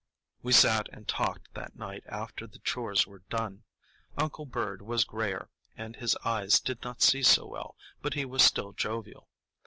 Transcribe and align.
We 0.41 0.51
sat 0.51 0.89
and 0.91 1.07
talked 1.07 1.53
that 1.53 1.75
night 1.75 2.01
after 2.07 2.47
the 2.47 2.57
chores 2.57 3.05
were 3.05 3.21
done. 3.29 3.65
Uncle 4.17 4.47
Bird 4.47 4.81
was 4.81 5.03
grayer, 5.05 5.51
and 5.77 5.95
his 5.95 6.17
eyes 6.25 6.59
did 6.59 6.81
not 6.81 7.03
see 7.03 7.21
so 7.21 7.45
well, 7.45 7.75
but 8.01 8.15
he 8.15 8.25
was 8.25 8.41
still 8.41 8.71
jovial. 8.73 9.27